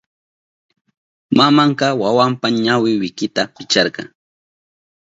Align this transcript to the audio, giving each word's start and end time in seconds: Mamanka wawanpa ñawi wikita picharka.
Mamanka 1.37 1.87
wawanpa 2.01 2.47
ñawi 2.65 2.91
wikita 3.01 3.41
picharka. 3.55 4.01